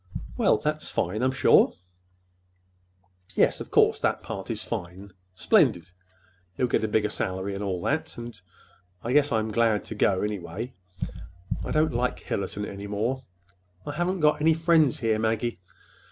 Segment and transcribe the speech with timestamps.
[0.35, 1.73] "Well, that's fine, I'm sure."
[3.35, 5.91] "Yes, of course that part is fine—splendid.
[6.57, 8.41] He'll get a bigger salary, and all that, and—and
[9.03, 13.25] I guess I'm glad to go, anyway—I don't like Hillerton any more.
[13.85, 15.59] I haven't got any friends here, Maggie.